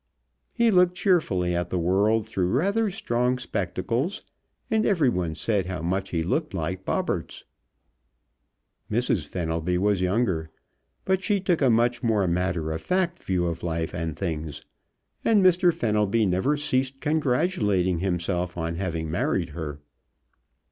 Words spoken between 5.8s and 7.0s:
much he looked like